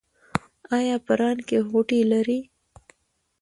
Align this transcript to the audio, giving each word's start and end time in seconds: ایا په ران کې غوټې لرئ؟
ایا 0.77 0.95
په 1.05 1.13
ران 1.19 1.37
کې 1.47 1.57
غوټې 1.69 1.99
لرئ؟ 2.11 2.39